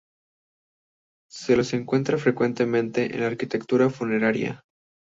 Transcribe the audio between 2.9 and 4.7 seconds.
en la arquitectura funeraria.